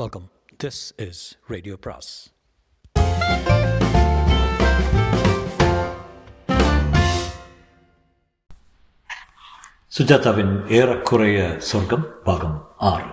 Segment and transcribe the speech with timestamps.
[0.00, 0.26] Welcome
[0.64, 2.10] this is radio பிராஸ்
[9.96, 12.56] சுஜாதாவின் ஏறக்குறைய சொர்க்கம் பாகம்
[12.92, 13.10] ஆறு.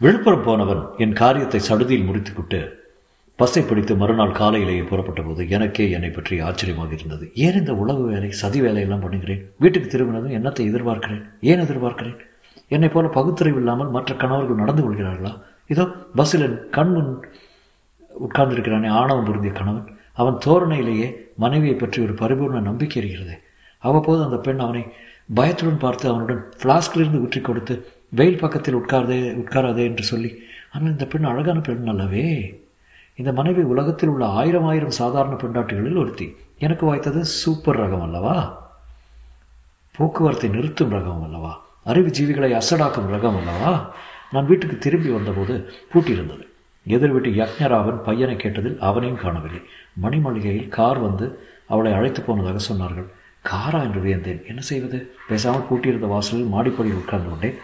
[0.00, 2.60] விழுப்புரம் போனவன் என் காரியத்தை சடுதியில் முடித்துவிட்டு
[3.36, 7.32] பஸ்ஸை பிடித்து மறுநாள் காலையிலேயே புறப்பட்ட போது எனக்கே என்னை பற்றி ஆச்சரியமாக இருந்தது.
[7.34, 9.42] ஏன் இந்த உளவு வேலை சதி வேலையெல்லாம் பண்ணுகிறேன்?
[9.58, 11.24] வீட்டுக்கு திரும்பினதும் என்னத்தை எதிர்பார்க்கிறேன்?
[11.40, 12.20] ஏன் எதிர்பார்க்கிறேன்?
[12.68, 15.40] என்னைப் போல பகுத்தறிவு இல்லாமல் மற்ற கணவர்கள் நடந்து கொள்கிறார்களா?
[15.66, 15.84] இதோ
[16.14, 17.28] பஸ்ஸில் கண் முன்
[18.28, 19.96] உட்கார்ந்திருக்கிறானே ஆணவம் பொருந்திய கணவன்.
[20.12, 23.40] அவன் தோரணையிலேயே மனைவியை பற்றி ஒரு பரிபூர்ண நம்பிக்கை இருக்கிறது.
[23.78, 24.92] அவ்வப்போது அந்த பெண் அவனை
[25.34, 30.42] பயத்துடன் பார்த்து அவனுடன் ஃப்ளாஸ்கிலிருந்து ஊற்றி கொடுத்து வெயில் பக்கத்தில் உட்கார்தே உட்காராதே என்று சொல்லி
[30.72, 32.62] ஆனால் இந்த பெண் அழகான பெண் அல்லவே.
[33.14, 36.36] இந்த மனைவி உலகத்தில் உள்ள ஆயிரம் ஆயிரம் சாதாரண பெண்டாட்டிகளில் ஒருத்தி.
[36.58, 38.62] எனக்கு வாய்த்தது சூப்பர் ரகம் அல்லவா?
[39.96, 41.63] போக்குவரத்தை நிறுத்தும் ரகம் அல்லவா?
[41.84, 43.90] அறிவு ஜீவிகளை அசடாக்கும் ரகம் அல்லவா?
[44.32, 46.46] நான் வீட்டுக்கு திரும்பி வந்தபோது பூட்டியிருந்தது.
[46.84, 49.62] எதிர் வீட்டு யக்ஞராவன் பையனை கேட்டதில் அவனையும் காணவில்லை.
[50.02, 53.06] மணிமளிகையில் கார் வந்து அவளை அழைத்து போனதாக சொன்னார்கள்.
[53.42, 53.82] காரா?
[53.82, 54.46] என்று வியந்தேன்.
[54.46, 55.14] என்ன செய்வது?
[55.28, 57.58] பேசாமல் பூட்டியிருந்த வாசலில் மாடிப்படியில் உட்கார்ந்து கொண்டேன்.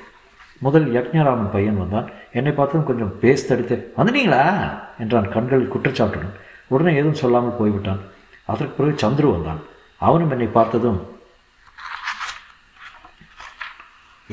[0.58, 2.11] முதல் யக்ஞராமன் பையன் வந்தான்.
[2.33, 6.33] என்னை பார்த்ததும் கொஞ்சம் பேஸ் தடித்து வந்துட்டீங்களா என்றான் கண்களில் குற்றச்சாட்டுடன்.
[6.67, 8.00] உடனே எதுவும் சொல்லாமல் போய்விட்டான்.
[8.45, 9.61] அதற்கு பிறகு சந்துரு வந்தான்.
[9.97, 11.00] அவனும் என்னை பார்த்ததும்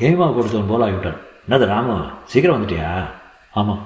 [0.06, 1.94] ஏமா கொடுத்தவன் போல ஆகிவிட்டான் என்னது ராமு
[2.30, 2.88] சீக்கிரம் வந்துட்டியா?
[3.60, 3.84] ஆமாம்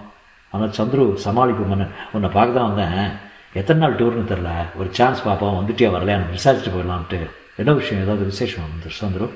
[0.54, 3.12] ஆனால் சந்துரு சமாளிப்பு மன்னன் உன்னை பார்க்க தான் வந்தேன்.
[3.60, 4.50] எத்தனை நாள் டூர்னு தெரில.
[4.80, 7.20] ஒரு சான்ஸ் பார்ப்போம் வந்துட்டியா வரலையான்னு விசாரிச்சுட்டு போயிடலான்ட்டு
[7.60, 8.02] என்ன விஷயம்?
[8.04, 9.26] ஏதாவது விசேஷம் வந்து சந்துரு.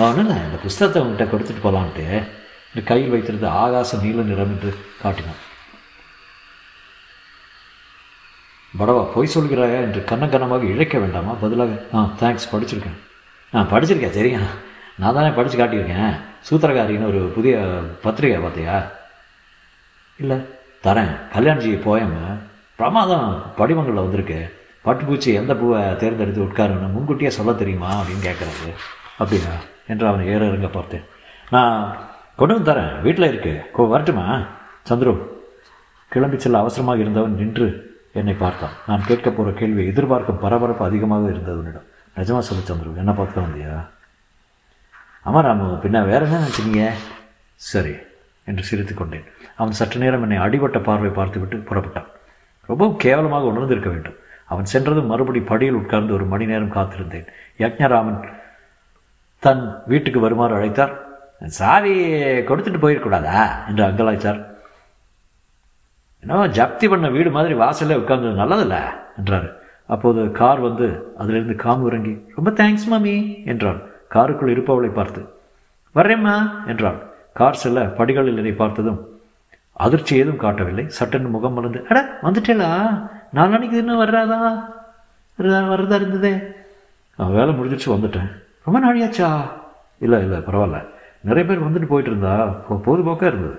[0.00, 2.04] அவன் என்ன இந்த புஸ்தகத்தை உங்கள்கிட்ட கொடுத்துட்டு போகலான்ட்டு
[2.72, 4.70] இந்த கையில் வைத்திருந்த ஆகாச நீல நிறம் என்று
[5.02, 5.40] காட்டினான்.
[8.80, 11.32] படவா பொய் சொல்கிறாயா என்று கண்ணங்கனமாக இழைக்க வேண்டாமா?
[11.42, 12.98] பதிலாக ஆ தேங்க்ஸ் படிச்சிருக்கேன்.
[13.54, 14.50] ஆ படிச்சிருக்கேன் தெரியும்.
[14.98, 16.16] நான் தானே படித்து காட்டியிருக்கேன்.
[16.50, 18.88] சூத்திரகாரின்னு ஒரு புதிய பத்திரிகை பார்த்தியா?
[20.16, 20.36] இல்லை.
[20.84, 21.16] தரேன்.
[21.34, 22.12] கல்யாண்ஜி போயம்
[22.76, 24.60] பிரமாதம் படிவங்களில் வந்திருக்கு.
[24.84, 28.72] பட்டுப்பூச்சி எந்த பூவை தேர்ந்தெடுத்து உட்காருன்னு முன்கூட்டியே சொல்ல தெரியுமா அப்படின்னு கேட்குறாரு
[29.18, 29.48] அப்படியா?
[29.86, 31.04] என்று அவனை ஏற இறங்க பார்த்தேன்.
[31.50, 31.96] நான்
[32.36, 33.00] கொண்டு வந்து தரேன்.
[33.00, 33.70] வீட்டில் இருக்கு.
[33.72, 34.46] கோ வரட்டுமா?
[34.88, 35.28] சந்துரு
[36.08, 38.70] கிளம்பி செல்ல அவசரமாக இருந்தவன் நின்று என்னை பார்த்தான்.
[38.86, 41.84] நான் கேட்க போகிற கேள்வியை எதிர்பார்க்கும் பரபரப்பு அதிகமாக இருந்தது உன்னிடம்.
[42.16, 43.88] நிஜமாக சொல்லி சந்துரு என்ன பார்க்க வந்தியா?
[45.26, 46.84] ஆமாம் ராமு பின்ன வேற என்ன நினச்சிங்க
[47.70, 47.94] சரி
[48.48, 49.26] என்று சிரித்து கொண்டேன்.
[49.60, 52.08] அவன் சற்று நேரம் என்னை அடிபட்ட பார்வை பார்த்துவிட்டு புறப்பட்டான்.
[52.68, 54.16] ரொம்பவும் கேவலமாக உணர்ந்திருக்க வேண்டும்.
[54.52, 57.28] அவன் சென்றதும் மறுபடி படியில் உட்கார்ந்து ஒரு மணி நேரம் காத்திருந்தேன்.
[57.62, 58.18] யக்ஞராமன்
[59.42, 59.62] தன்
[59.92, 60.92] வீட்டுக்கு வருமாறு அழைத்தார்.
[61.58, 61.94] சாவி
[62.48, 64.40] கொடுத்துட்டு போயிருக்கூடாதா என்று அங்கலாய்த்தார்.
[66.22, 68.76] என்னவோ ஜப்தி பண்ண வீடு மாதிரி வாசல்ல உட்கார்ந்து நல்லதில்ல
[69.20, 69.48] என்றார்.
[69.94, 70.86] அப்போது கார் வந்து
[71.20, 73.16] அதிலிருந்து காமு இறங்கி ரொம்ப தேங்க்ஸ் மாமி
[73.52, 73.80] என்றான்.
[74.14, 75.20] காருக்குள் இருப்பவளை பார்த்து
[75.94, 76.34] வரேம்மா
[76.70, 76.98] என்றாள்.
[77.38, 79.00] கார் செல்ல படிகளில் என்னை பார்த்ததும்
[79.84, 80.84] அதிர்ச்சி ஏதும் காட்டவில்லை.
[80.98, 82.70] சட்டென்று முகம் மலர்ந்து அட வந்துட்டேலா
[83.36, 84.38] நாளானிக்கு இன்னும் வர்றாதா?
[85.38, 86.32] வர்றதா இருந்ததே?
[87.18, 88.28] நான் வேலை முடிஞ்சிச்சு வந்துட்டேன்.
[88.66, 89.28] ரொம்ப நாழியாச்சா
[90.04, 90.78] இல்லை இல்லை பரவாயில்ல.
[91.28, 92.34] நிறைய பேர் வந்துட்டு போயிட்டு இருந்தா
[92.86, 93.58] பொதுபோக்காக இருந்தது.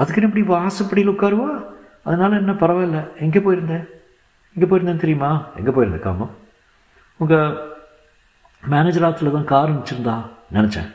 [0.00, 1.50] அதுக்குன்னு இப்படி வாசப்படியில் உட்காருவா?
[2.08, 3.00] அதனால என்ன பரவாயில்ல.
[3.24, 3.84] எங்கே போயிருந்தேன்
[4.56, 5.30] எங்கே போயிருந்தேன்னு தெரியுமா?
[5.58, 6.32] எங்கே போயிருந்தேன் காமம்?
[7.20, 7.56] உங்கள்
[8.66, 10.28] மேனேஜர் ஆற்றுல தான் கார் அனுப்பிச்சிருந்தா?
[10.52, 10.94] நினச்சேன்.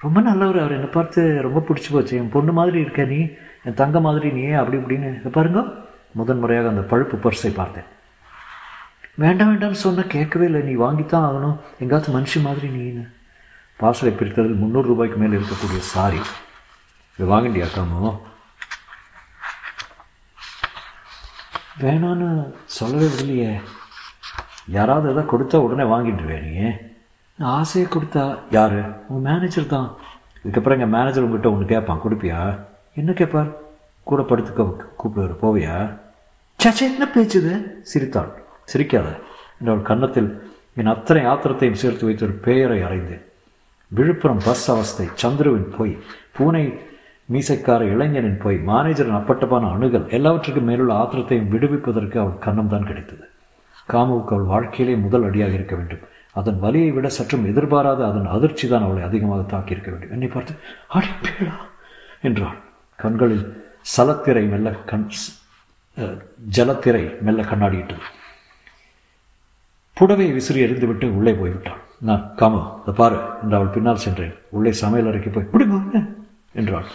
[0.00, 0.72] ரொம்ப நல்லவர் அவர்.
[0.72, 2.16] என்னை பார்த்து ரொம்ப பிடிச்சி போச்சு.
[2.16, 3.28] என் பொண்ணு மாதிரி இருக்க நீ
[3.64, 5.18] என் தங்க மாதிரி நீ அப்படி இப்படின்னு.
[5.18, 5.64] இதை பாருங்க.
[6.12, 7.84] முதன் முறையாக அந்த பழுப்பு பர்ஸை பார்த்தேன்.
[9.14, 10.60] வேண்டாம் வேண்டாம்னு சொன்ன கேட்கவே இல்லை.
[10.60, 11.60] நீ வாங்கித்தான் ஆகணும்.
[11.78, 13.08] எங்காச்சும் மனுஷி மாதிரி நீன்னு
[13.80, 16.18] பார்சலை பிரித்ததில் முந்நூறு ரூபாய்க்கு மேலே இருக்கக்கூடிய சாரி
[17.18, 18.20] இது வாங்கிட்டியா காமோ?
[21.80, 23.60] வேணான்னு சொல்லவே இல்லையே.
[24.68, 26.70] யாராவது எதாவது கொடுத்தா உடனே வாங்கிட்டுருவேன் நீ.
[27.40, 28.78] ஆசையை கொடுத்தா யார்?
[29.08, 29.88] உங்கள் மேனேஜர் தான்.
[30.44, 32.58] இதுக்கப்புறம் எங்கள் மேனேஜர் உங்ககிட்ட ஒன்று கேட்பான் கொடுப்பியா?
[32.94, 33.50] என்ன கேட்பார்
[34.02, 34.66] கூட படுத்துக்க
[35.00, 35.90] கூப்பிடுவார் போவியா?
[36.62, 38.30] சச்சே என்ன பேச்சுது சிரித்தாள்
[38.72, 39.08] சிரிக்காத.
[39.60, 40.30] என்றவள் கன்னத்தில்
[40.74, 43.24] என் அத்தனை ஆத்திரத்தையும் சேர்த்து வைத்து ஒரு பெயரை அறைந்தேன்.
[43.88, 45.98] விழுப்புரம் பஸ் அவஸ்தை சந்துருவின் பொய்
[46.36, 46.64] பூனை
[47.32, 53.24] மீசைக்கார இளைஞனின் பொய் மேனேஜரின் அப்பட்டமான அணுகல் எல்லாவற்றுக்கும் மேலுள்ள ஆத்திரத்தையும் விடுவிப்பதற்கு அவள் கண்ணம் தான் கிடைத்தது.
[53.88, 56.04] காமுவுக்கு அவள் வாழ்க்கையிலே முதல் அடியாக இருக்க வேண்டும்.
[56.36, 60.52] அதன் வலியை விட சற்றும் எதிர்பாராத அதன் அதிர்ச்சி தான் அவளை அதிகமாக தாக்கியிருக்க வேண்டும் என்னை பார்த்து
[60.96, 61.56] அடிப்பேளா
[62.28, 62.58] என்றாள்.
[62.98, 63.44] கண்களில்
[63.94, 65.06] சலத்திரை மெல்ல கண்
[66.56, 68.04] ஜலத்திரை மெல்ல கண்ணாடியிட்டது.
[69.96, 71.80] புடவையை விசிறி எறிந்துவிட்டு உள்ளே போய்விட்டாள்.
[72.08, 74.36] நான் காமு அதை பாரு என்று அவள் பின்னால் சென்றேன்.
[74.56, 76.00] உள்ளே சமையல் அறைக்கு போய் பிடிங்க
[76.60, 76.88] என்றாள்.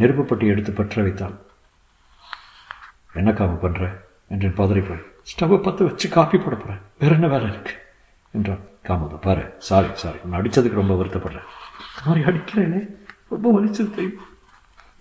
[0.00, 1.36] நெருப்புப்பட்டி எடுத்து பற்ற வைத்தாள்
[3.20, 3.84] என்ன காமு பண்ணுற
[4.34, 5.04] என்று பதறி போய்.
[5.30, 7.74] ஸ்டவ்வை பற்ற வச்சு காப்பி போட போகிறேன் வேற என்ன வேலை இருக்கு?
[8.34, 9.44] என்றான் காமதா பாரு.
[9.58, 11.48] சாரி சாரி உன்னை அடித்ததுக்கு ரொம்ப வருத்தப்படுறேன்.
[12.06, 12.80] மாதிரி அடிக்கிறேனே.
[13.28, 14.28] ரொம்ப வலிச்சது தெரியும்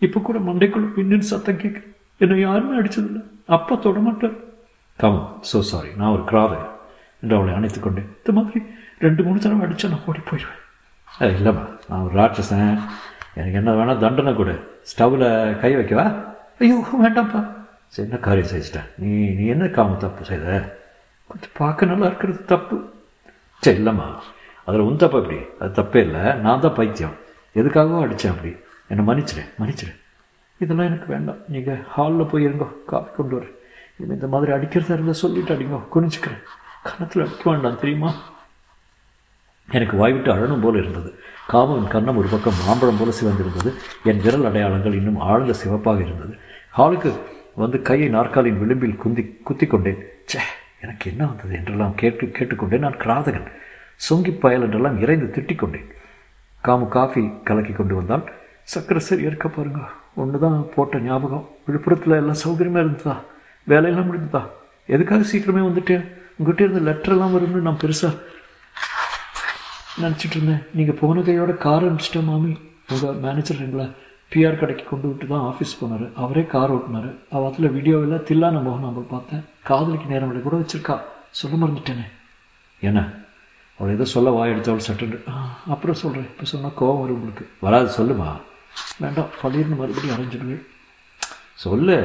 [0.01, 1.81] இப்போ கூட மண்டைக்குள்ள பின்னு சத்தம் கேட்கு
[2.21, 4.35] என்னை யாருமே அடித்ததில்லை அப்பா தொட மாட்டார்.
[4.99, 6.53] காமம் ஸோ சாரி நான் ஒரு கிராத
[7.23, 8.09] என்று அவளை அணைத்து கொண்டேன்.
[8.17, 8.59] இந்த மாதிரி
[8.99, 10.59] ரெண்டு மூணு தடவை அடித்தா நான் ஓடி போயிடுவேன்.
[11.07, 11.63] "ஏய், இல்லைம்மா.
[11.89, 12.81] நான் ஒரு ராட்சசன்.
[13.35, 14.53] எனக்கு என்ன வேணால் தண்டனை கொடு.
[14.91, 15.27] ஸ்டவ்வில்
[15.59, 16.05] கை வைக்கவா?
[16.59, 17.41] ஐயோ வேண்டாம்ப்பா.
[17.87, 20.47] சரி என்ன காரியம் செஞ்சிட்டேன் நீ நீ என்ன காம தப்பு செய்த?
[21.29, 22.77] கொஞ்சம் பார்க்க நல்லா இருக்கிறது தப்பு.
[23.63, 24.07] சரி இல்லைம்மா.
[24.67, 26.21] அதில் உன் தப்பு அப்படி அது தப்பே இல்லை.
[26.45, 27.15] நான் தான் பைத்தியம்.
[27.59, 28.51] எதுக்காகவும் அடித்தேன் அப்படி.
[28.91, 29.93] என்னை மன்னிச்சிடு மன்னிச்சிடு
[30.63, 31.39] இதெல்லாம் எனக்கு வேண்டாம்.
[31.53, 33.45] நீங்கள் ஹாலில் போய் இருங்கோ காஃபி கொண்டு வர
[33.99, 36.43] இது இந்த மாதிரி அடிக்கிறதா இருந்தால் சொல்லிட்டு அடிங்கோ குனிச்சுக்கிறேன்
[36.83, 38.11] கன்னத்தில் அடிக்க வேண்டாம் தெரியுமா?
[39.69, 41.09] எனக்கு வாய்விட்டு அழணும் போல இருந்தது.
[41.51, 43.71] காமவின் கன்னம் ஒரு பக்கம் மாம்பழம் போல சிவந்திருந்தது.
[44.03, 46.33] என் விரல் அடையாளங்கள் இன்னும் ஆழ்ந்த சிவப்பாக இருந்தது.
[46.77, 47.11] ஹாலுக்கு
[47.55, 50.41] வந்து கையை நாற்காலியின் விளிம்பில் குந்தி குத்தி கொண்டேன் ச்சே.
[50.83, 53.49] எனக்கு என்ன வந்தது என்றெல்லாம் கேட்டு கேட்டுக்கொண்டேன் நான் கிராதகன்.
[54.07, 55.89] சொங்கி பயல் என்றெல்லாம் இறைந்து திட்டிக் கொண்டேன்
[56.65, 58.25] காமு காஃபி கலக்கி கொண்டு வந்தால்
[58.71, 59.81] சக்கரை சரி இருக்க பாருங்க.
[60.21, 61.45] ஒன்று தான் போட்ட ஞாபகம்.
[61.67, 63.15] விழுப்புரத்தில் எல்லாம் சௌகரியமாக இருந்ததா?
[63.71, 64.41] வேலையெல்லாம் முடிந்ததா?
[64.95, 66.05] எதுக்காக சீக்கிரமே வந்துட்டேன்?
[66.37, 68.13] உங்கள்கிட்ட இருந்து லெட்டரெல்லாம் வரும்னு நான் பெருசாக
[70.03, 70.63] நினச்சிட்டு இருந்தேன்.
[70.77, 72.51] நீங்கள் போன கையோட கார் அனுப்பிச்சிட்டேன் மாமி.
[72.93, 73.87] உங்கள் மேனேஜர் எங்களை
[74.33, 76.05] பிஆர் கடைக்கு கொண்டு விட்டு தான் ஆஃபீஸ் போனார்.
[76.23, 77.09] அவரே கார் ஓட்டினார்.
[77.37, 79.43] அவத்தில் வீடியோவில் தில்லான மோகன் நம்ம பார்த்தேன்.
[79.63, 81.01] காதலிக்கு விட கூட வச்சிருக்கா.
[81.31, 82.05] சொல்ல மறந்துட்டேனே.
[82.81, 83.13] என்ன?
[83.79, 85.33] அவள் ஏதோ சொல்ல வாய் எடுத்தவள் சட்டுன்னு "ஆ,
[85.67, 87.49] அப்புறம் சொல்கிறேன் இப்போ சொன்னால் கோவம் வரும் உங்களுக்கு.
[87.59, 88.29] வராது சொல்லுமா?
[88.99, 90.65] வேண்டாம் பள்ளியிருந்து மறுபடியும் அரைஞ்சிடுவேன்
[91.53, 91.95] சொல்லு.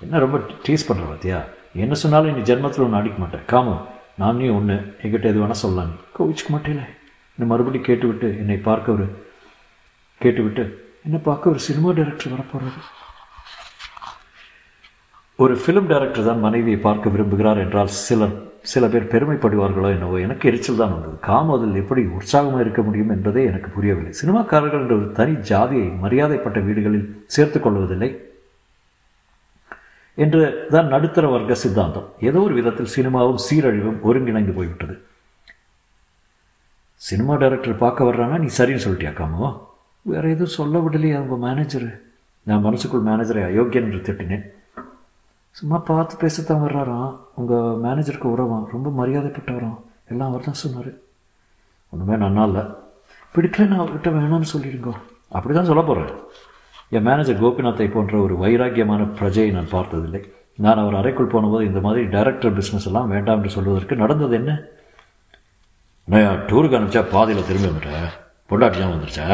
[0.00, 1.44] என்ன ரொம்ப டீஸ் பண்ணுற பார்த்தியா
[1.74, 3.44] என்ன சொன்னாலும் நீ ஜென்மத்தில் ஒன்று அடிக்க மாட்டேன்.
[3.46, 6.82] காமம் நான் ஒன்று என்கிட்ட எது வேணால் சொல்லலாம் கோவிச்சுக்க மாட்டேல.
[7.38, 9.28] என்னை மறுபடியும் கேட்டுவிட்டு என்னை பார்க்க ஒரு
[10.20, 10.64] கேட்டுவிட்டு
[11.04, 12.80] என்னை பார்க்க ஒரு சினிமா டைரக்டர் வரப்போகிறாரு
[15.42, 18.34] ஒரு ஃபிலிம் டைரக்டர் தான் மனைவியை பார்க்க விரும்புகிறார் என்றால் சிலர்
[18.70, 21.14] சில பேர் பெருமைப்படுவார்களோ என்னவோ எனக்கு எரிச்சல் தான் வந்தது.
[21.28, 24.12] காமோதில் எப்படி உற்சாகமாக இருக்க முடியும் என்பதே எனக்கு புரியவில்லை.
[24.20, 27.06] சினிமாக்காரர்கள் என்ற ஒரு தனி ஜாதியை மரியாதைப்பட்ட வீடுகளில்
[27.36, 28.10] சேர்த்துக் கொள்வதில்லை
[30.18, 30.42] என்று
[30.74, 32.08] தான் நடுத்தர வர்க்க சித்தாந்தம்.
[32.28, 34.94] ஏதோ ஒரு விதத்தில் சினிமாவும் சீரழிவும் ஒருங்கிணைந்து போய்விட்டது.
[37.00, 38.36] சினிமா டைரக்டர் பார்க்க வர்றானா?
[38.44, 39.48] நீ சரின்னு சொல்லிட்டியா காமோ?
[40.06, 41.90] வேற எதுவும் சொல்ல விடலையே அவங்க மேனேஜரு
[42.48, 44.46] நான் மனசுக்குள் மேனேஜரை அயோக்கியன் என்று திட்டினேன்.
[45.58, 49.78] சும்மா பார்த்து பேசத்தான் வர்றாராம் உங்கள் மேனேஜருக்கு உறவான் ரொம்ப மரியாதைப்பட்டவராம்
[50.12, 50.92] எல்லாம் அவர் தான் சொன்னார்
[51.92, 52.64] ஒன்றுமே நன்னா இல்லை.
[53.34, 54.92] பிடிக்கலன்னு அவர்கிட்ட வேணாம்னு சொல்லிடுங்க.
[55.36, 56.12] அப்படி தான் சொல்ல போகிறேன்
[56.96, 60.22] என் மேனேஜர் கோபிநாத்தை போன்ற ஒரு வைராக்கியமான பிரஜையை நான் பார்த்ததில்லை.
[60.64, 64.52] நான் அவர் அறைக்குள் போனபோது இந்த மாதிரி டைரக்டர் பிஸ்னஸ் எல்லாம் வேண்டாம் என்று சொல்வதற்கு நடந்தது என்ன?
[66.12, 68.10] நான் டூருக்கு அனுப்பிச்சா பாதியில் திரும்பி வந்துட்டேன்
[68.50, 69.28] பொண்டாட்டியாக வந்துருச்சா?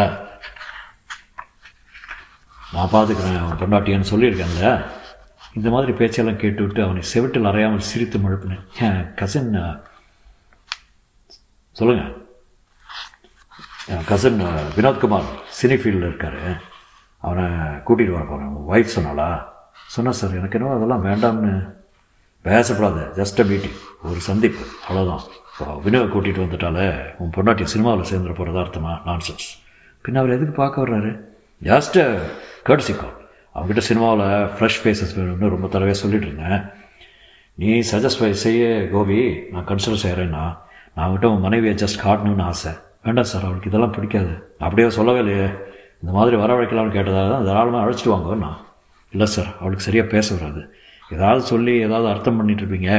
[2.74, 4.70] நான் பார்த்துக்கிறேன் பொண்டாட்டியான்னு சொல்லியிருக்கேன்ல.
[5.56, 8.64] இந்த மாதிரி பேச்செல்லாம் கேட்டுவிட்டு அவனை செவிட்டில் அறையாமல் சிரித்து முழுப்பினேன்.
[9.20, 9.52] கசின்
[11.78, 12.12] சொல்லுங்கள்
[13.92, 14.40] என் கசின்
[14.76, 16.40] வினோத்குமார் சினி ஃபீல்டில் இருக்கார்.
[17.26, 17.44] அவனை
[17.86, 19.28] கூட்டிகிட்டு வர போகிறேன் ஒய்ஃப் சொன்னாளா?
[19.94, 21.52] சொன்னா சார் எனக்கு என்னவோ அதெல்லாம் வேண்டாம்னு
[22.46, 23.00] பேசப்படாத.
[23.18, 24.64] ஜஸ்ட் அ மீட்டிங் ஒரு சந்திப்பு.
[24.86, 26.88] அவ்வளோதான் இப்போ வினோவை கூட்டிகிட்டு வந்துட்டாலே
[27.22, 28.94] உன் பொண்டாட்டி சினிமாவில் சேர்ந்துட போகிறதா அர்த்தமா?
[29.08, 29.46] நான்சென்ஸ்
[30.04, 31.12] பின்ன அவர் எதுக்கு பார்க்க வர்றாரு?
[31.70, 31.98] ஜஸ்ட்
[32.68, 33.08] கேர்ட்ஸிக்கோ
[33.56, 34.24] அவங்ககிட்ட சினிமாவில்
[34.54, 36.60] ஃப்ரெஷ் ஃபேஸஸ் வேணும்னு ரொம்ப தடவையாக சொல்லிட்டு இருந்தேன்.
[37.60, 38.64] நீ சஜஸ்ட் செய்ய
[38.94, 39.20] கோபி.
[39.52, 40.44] நான் கன்சிடர் செய்கிறேன்னா
[40.94, 42.72] நான் அவங்ககிட்ட உன் மனைவியை ஜஸ்ட் காட்டணும்னு ஆசை.
[43.04, 44.34] வேண்டாம் சார் அவளுக்கு இதெல்லாம் பிடிக்காது.
[44.64, 45.48] அப்படியே சொல்லவே இல்லையே.
[46.02, 48.58] இந்த மாதிரி வரவழைக்கலாம்னு கேட்டதாக தான் தாராளமாக அழைச்சிட்டு வாங்க நான்
[49.12, 50.62] இல்லை சார் அவளுக்கு சரியாக பேச வராது.
[51.14, 52.90] ஏதாவது சொல்லி ஏதாவது அர்த்தம் பண்ணிட்டு இருப்பீங்க.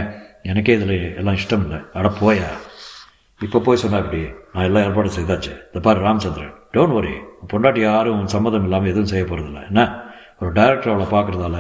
[0.44, 1.80] எனக்கே இதில் எல்லாம் இஷ்டம் இல்லை.
[2.00, 2.50] அட போயா.
[3.42, 4.22] இப்போ போய் சொன்னா இப்படி
[4.54, 5.54] நான் எல்லாம் ஏற்பாடு செய்தாச்சு.
[5.70, 6.54] இந்த பாரு ராமச்சந்திரன்.
[6.76, 7.16] டோன்ட் வரி
[7.52, 9.82] பொண்டாட்டி யாரும் சம்மதம் இல்லாமல் எதுவும் செய்ய போகிறதில்ல என்ன?
[10.42, 11.58] ஒரு டேரக்டர் அவளை பார்க்குறதால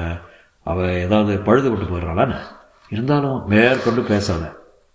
[0.63, 2.39] அவள் ஏதாவது பழுது விட்டு போயிடுறாளான்னு
[2.91, 4.43] இருந்தாலும் மேற்கொண்டு பேசாத.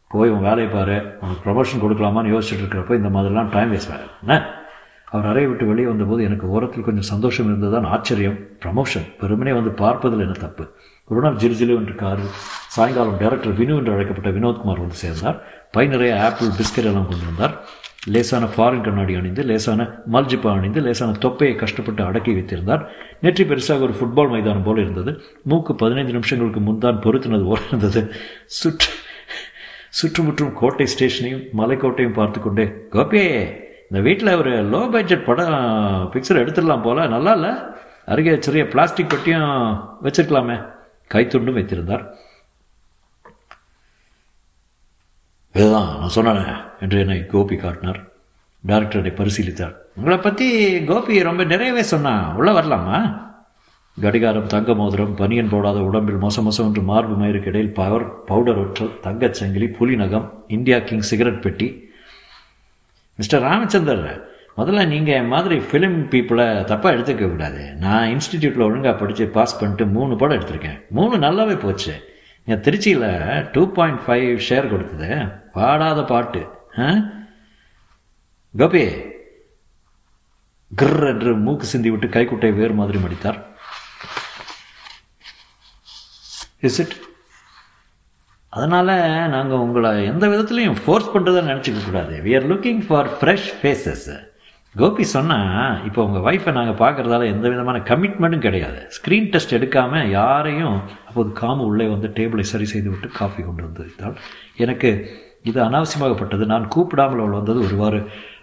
[0.09, 4.35] போய் உன் வேலையை பாரு உனக்கு ப்ரொமோஷன் கொடுக்கலாமான்னு யோசிச்சுட்டு இருக்கிறப்ப இந்த மாதிரிலாம் டைம் வேஸ்ட் ஆகும் என்ன?
[5.11, 8.39] அவர் அறையை விட்டு வெளியே வந்தபோது எனக்கு ஓரத்தில் கொஞ்சம் சந்தோஷம் இருந்ததுதான் ஆச்சரியம்.
[8.63, 10.65] ப்ரமோஷன் பெருமனே வந்து பார்ப்பதில் என்ன தப்பு?
[11.11, 12.25] ஒரு நாள் ஜிலு ஜிலு என்று காரு
[12.69, 15.39] சாயங்காலம் டைரக்டர் வினு என்று அழைக்கப்பட்ட வினோத்குமார் வந்து சேர்ந்தார்.
[15.71, 17.55] பை நிறைய ஆப்பிள் பிஸ்கட் எல்லாம் கொண்டு வந்தார்.
[18.07, 19.83] லேசான ஃபாரின் கண்ணாடி அணிந்து லேசான
[20.13, 22.91] மல்ஜிப்பா அணிந்து லேசான தொப்பையை கஷ்டப்பட்டு அடக்கி வைத்திருந்தார்.
[23.21, 25.21] நெற்றி பெருசாக ஒரு ஃபுட்பால் மைதானம் போல இருந்தது.
[25.43, 28.13] மூக்கு பதினைந்து நிமிஷங்களுக்கு முன்தான் பொருத்தினது போல இருந்தது.
[28.47, 28.93] சுற்று
[29.89, 33.19] சுற்றுமுற்றும் கோட்டை ஸ்டேஷனையும் மலைக்கோட்டையும் பார்த்து கொண்டே கோபி
[33.91, 35.53] இந்த வீட்டில் ஒரு லோ பட்ஜெட் படம்
[36.13, 37.07] பிக்சர் எடுத்துடலாம் போல.
[37.07, 37.51] நல்லா இல்லை?
[38.07, 39.51] அருகே சிறிய பிளாஸ்டிக் பெட்டியும்
[40.03, 40.67] வச்சிருக்கலாமே.
[41.15, 42.15] கைத்துண்டும் வைத்திருந்தார்.
[45.55, 48.01] இதுதான் நான் சொன்னேன் என்று என்னை கோபி காட்டினார்.
[48.67, 49.75] டைரக்டர் என்னை பரிசீலித்தார்.
[49.97, 50.47] உங்களை பற்றி
[50.85, 52.99] கோபி ரொம்ப நிறையவே சொன்னான் உள்ளே வரலாமா?
[54.01, 58.99] கடிகாரம் தங்க மோதிரம் பனியன் போடாத உடம்பில் மொச மோசம் என்று மார்பு மயிருக்கு இடையில் பவர் பவுடர் ஒற்றல்
[59.03, 61.91] தங்கச் சங்கிலி புலி நகம் இந்தியா கிங் சிகரெட் பெட்டி.
[63.15, 67.73] மிஸ்டர் ராமச்சந்தர் முதல்ல நீங்கள் என் மாதிரி ஃபிலிம் பீப்புளை தப்பாக எடுத்துக்க கூடாது.
[67.75, 70.81] நான் இன்ஸ்டிடியூட்டில் ஒழுங்காக படித்து பாஸ் பண்ணிட்டு மூணு படம் எடுத்திருக்கேன்.
[70.91, 72.12] மூணு நல்லாவே போச்சு.
[72.47, 73.09] என் திருச்சியில்
[73.53, 75.09] டூ பாயிண்ட் ஃபைவ் ஷேர் கொடுத்தது
[75.53, 76.41] பாடாத பாட்டு.
[76.79, 76.87] ஆ?
[78.55, 78.83] கோபி
[80.71, 83.39] கிர் என்று மூக்கு சிந்தி விட்டு கைக்குட்டை வேறு மாதிரி மடித்தார்.
[86.61, 86.95] இஸ் இட்
[88.53, 88.93] அதனால்
[89.29, 92.17] நாங்கள் உங்களை எந்த விதத்துலையும் ஃபோர்ஸ் பண்ணுறதை நினச்சிக்க கூடாது.
[92.17, 94.07] We are looking for fresh faces
[94.75, 98.79] Gopi சொன்னால் இப்போ உங்கள் ஒய்ஃபை நாங்கள் பார்க்குறதால எந்த விதமான கமிட்மெண்ட்டும் கிடையாது.
[98.97, 100.77] ஸ்க்ரீன் டெஸ்ட் எடுக்காமல் யாரையும்
[101.09, 104.15] அப்போது காமு உள்ளே வந்து டேபிளை சரி செய்து விட்டு காஃபி கொண்டு வந்து வைத்தாள்.
[104.65, 104.91] எனக்கு
[105.51, 108.01] இது அனாவசியமாகப்பட்டது நான் கூப்பிடாமல் அவள் வந்தது ஒருவாறு.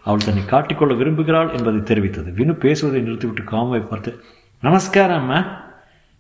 [0.08, 2.30] அவள் தன்னை காட்டிக்கொள்ள விரும்புகிறாள் என்பதை தெரிவித்தது.
[2.40, 4.12] வினு பேசுவதை நிறுத்திவிட்டு காமுவை பார்த்து
[4.64, 5.40] நமஸ்காரம் அம்மா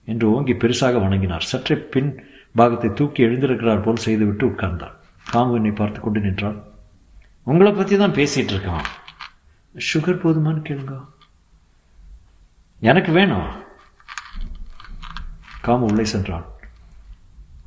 [0.07, 1.45] என்று ஓங்கி பெருசாக வணங்கினார்.
[1.51, 2.11] சற்றே பின்
[2.55, 4.95] பாகத்தை தூக்கி எழுந்திருக்கிறார் போல் செய்துவிட்டு உட்கார்ந்தாள்.
[5.25, 6.57] காமு என்னை பார்த்து கொண்டு நின்றாள்.
[7.47, 8.87] உங்களை பற்றி தான் பேசிகிட்டு இருக்கான்
[9.75, 11.05] சுகர் போதுமான்னு கேளுங்க.
[12.79, 13.63] எனக்கு வேணும்.
[15.61, 16.45] காம உள்ளே சென்றான்.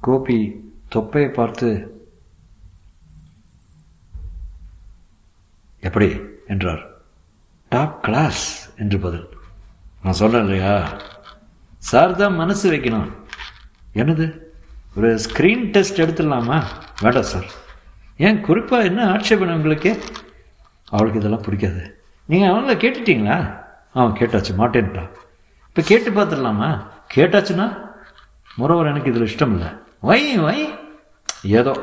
[0.01, 1.97] கோபி தொப்பையை பார்த்து
[5.81, 6.21] எப்படி?
[6.47, 6.83] என்றார்.
[7.69, 9.29] டாப் கிளாஸ் என்று பதில்.
[10.03, 11.01] நான் சொல்கிறேன் இல்லையா?
[11.79, 13.13] சார் தான் மனசு வைக்கணும்.
[13.95, 14.39] என்னது?
[14.97, 16.65] ஒரு ஸ்க்ரீன் டெஸ்ட் எடுத்துடலாமா?
[17.01, 17.45] வேண்டாம் சார்
[18.17, 20.05] ஏன் குறிப்பாக என்ன ஆட்சேபனை உங்களுக்கு?
[20.95, 21.83] அவளுக்கு இதெல்லாம் பிடிக்காது.
[22.29, 23.39] நீங்கள் அவங்கள கேட்டுட்டீங்களா?
[23.97, 25.05] அவன் கேட்டாச்சு மாட்டேன்ட்டா.
[25.71, 26.69] இப்போ கேட்டு பார்த்துடலாமா
[27.15, 27.67] கேட்டாச்சுன்னா
[28.61, 29.71] முறவர் எனக்கு இதில் இஷ்டம் இல்லை
[30.09, 30.59] வை வை.
[31.59, 31.75] ஏதோ.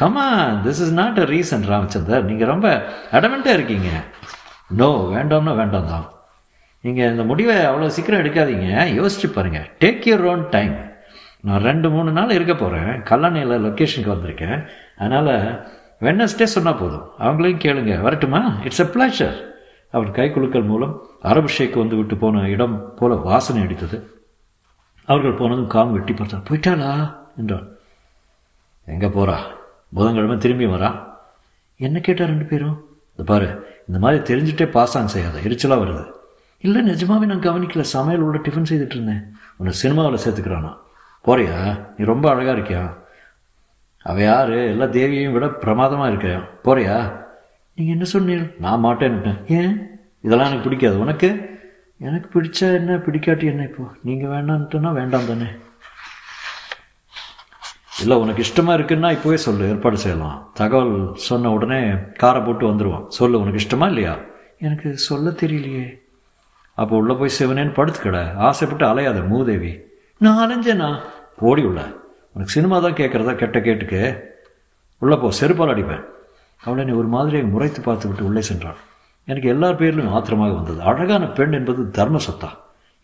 [0.00, 0.26] Comma
[0.64, 2.68] this is not a reason Ramachandar நீங்கள் ரொம்ப
[3.16, 3.90] அடமெண்ட்டாக இருக்கீங்க.
[4.80, 6.06] நோ வேண்டாம்னா வேண்டாம் தான்.
[6.84, 8.68] நீங்கள் இந்த முடிவை அவ்வளோ சீக்கிரம் எடுக்காதீங்க.
[8.98, 10.74] யோசிச்சு பாருங்கள் டேக் யூர் ஓன் டைம்
[11.46, 14.58] நான் ரெண்டு மூணு நாள் இருக்க போகிறேன் கல்லணையில் லொக்கேஷனுக்கு வந்திருக்கேன்.
[15.02, 15.34] அதனால்
[16.02, 17.08] வெட்னஸ்டே சொன்னால் போதும்.
[17.18, 18.00] அவங்களையும் கேளுங்க.
[18.00, 18.56] வரட்டுமா?
[18.64, 19.36] இட்ஸ் அ பிளாஷர்
[19.90, 24.02] அவன் கை குலுக்கல் மூலம் அரபு ஷேக் வந்து விட்டு போன இடம் போல வாசனை அடித்தது.
[25.04, 27.16] அவர்கள் போனதும் காம் வெட்டி பார்த்தா போயிட்டாளா?
[27.38, 27.66] என்றான்.
[28.84, 29.36] எங்கே போகிறா
[29.94, 31.04] புதன்கிழமை திரும்பி வரா?
[31.76, 32.84] என்ன கேட்டா ரெண்டு பேரும்?
[33.10, 33.48] இந்த பாரு
[33.88, 35.40] இந்த மாதிரி தெரிஞ்சுட்டே பாஸ் ஆன் செய்யாத.
[35.40, 36.10] எரிச்சலாக வருது.
[36.58, 37.80] இல்லை நிஜமாவே நான் கவனிக்கல.
[37.80, 39.36] சமையல் உள்ள டிஃபன் செய்துட்டு இருந்தேன்.
[39.56, 40.76] உன்னை சினிமாவில் சேர்த்துக்கிறானா?
[41.24, 41.80] போறியா?
[41.96, 43.01] நீ ரொம்ப அழகாக இருக்கியா?
[44.02, 44.66] அவ யாரு?
[44.66, 47.20] எல்லா தேவியையும் விட பிரமாதமாக இருக்கியா போறியா?
[47.74, 49.52] நீங்கள் என்ன சொன்னீங்க நான் மாட்டேன்ட்டேன்.
[49.52, 49.86] ஏன்?
[50.22, 50.98] இதெல்லாம் எனக்கு பிடிக்காது.
[50.98, 51.60] உனக்கு?
[51.98, 52.96] எனக்கு பிடிச்சா என்ன?
[52.96, 53.84] பிடிக்காட்டி என்ன இப்போ?
[54.02, 55.46] நீங்கள் வேண்டான்ட்டுனா வேண்டாம் தானே.
[58.00, 59.68] இல்லை உனக்கு இஷ்டமாக இருக்குன்னா இப்போவே சொல்லு.
[59.68, 60.50] ஏற்பாடு செய்யலாம்.
[60.54, 64.16] தகவல் சொன்ன உடனே காரை போட்டு வந்துடுவான் சொல்லு உனக்கு இஷ்டமா இல்லையா?
[64.58, 66.00] எனக்கு சொல்ல தெரியலையே.
[66.74, 68.34] அப்போ உள்ளே போய் சிவனேன்னு படுத்துக்கட.
[68.34, 69.80] ஆசைப்பட்டு அலையாத மூதேவி.
[70.18, 71.00] நான் அலைஞ்சேனா?
[71.38, 72.00] ஓடி உள்ள
[72.34, 74.00] உனக்கு சினிமா தான் கேட்குறதா கெட்ட கேட்டுக்கு?
[75.02, 76.02] உள்ளே போ செருப்பால் அடிப்பேன்.
[76.62, 78.78] அவளை நீ ஒரு மாதிரியை முறைத்து பார்த்துக்கிட்டு உள்ளே சென்றாள்.
[79.28, 80.80] எனக்கு எல்லார் பேரிலும் ஆத்திரமாக வந்தது.
[80.80, 82.50] அழகான பெண் என்பது தர்ம சத்தா.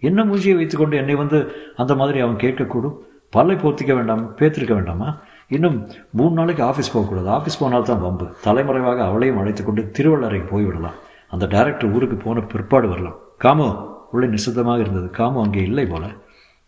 [0.09, 1.39] என்ன மூஞ்சியை வைத்துக்கொண்டு என்னை வந்து
[1.77, 2.97] அந்த மாதிரி அவன் கேட்கக்கூடும்?
[3.31, 5.09] பல்லை போர்த்திக்க வேண்டாம் பேத்திருக்க வேண்டாமா?
[5.57, 5.77] இன்னும்
[6.19, 7.29] மூணு நாளைக்கு ஆஃபீஸ் போகக்கூடாது.
[7.37, 8.27] ஆஃபீஸ் போனால் தான் வம்பு.
[8.47, 10.97] தலைமறைவாக அவளையும் அழைத்து கொண்டு திருவள்ளரைக்கு போய்விடலாம்.
[11.35, 13.19] அந்த டைரக்டர் ஊருக்கு போன பிற்பாடு வரலாம்.
[13.45, 13.69] காமோ
[14.13, 15.09] உள்ளே நிசப்தமாக இருந்தது.
[15.19, 16.05] காமோ அங்கே இல்லை போல.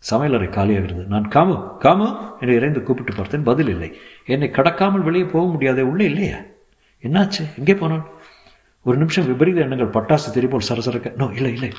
[0.09, 2.07] சமையலறை காலியாகிறது நான் காமு காமு
[2.39, 3.43] என்று இறைந்து கூப்பிட்டு பார்த்தேன்.
[3.43, 3.89] பதில் இல்லை.
[4.25, 6.39] என்னை கடக்காமல் வெளியே போக முடியாதே உள்ளே இல்லையா?
[7.03, 7.43] என்னாச்சு?
[7.57, 8.05] எங்கே போனான்?
[8.85, 11.15] ஒரு நிமிஷம் விபரீத எண்ணங்கள் பட்டாசு தெரிப்போல் சரசரக்க.
[11.15, 11.71] நோ இல்லை இல்லை.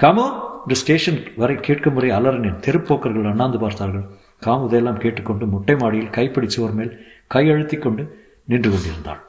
[0.00, 0.24] காமு
[0.62, 4.06] இந்த ஸ்டேஷன் வரை கேட்கும் முறை அலறினேன் தெருப்போக்கர்கள் அண்ணாந்து பார்த்தார்கள்.
[4.46, 6.92] காமு இதையெல்லாம் கேட்டுக்கொண்டு முட்டை மாடியில் கைப்பிடி சுவர் மேல்
[7.26, 8.04] கையழுத்தி கொண்டு
[8.44, 9.20] நின்று கொண்டிருந்தாள்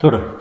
[0.00, 0.38] தொடரும்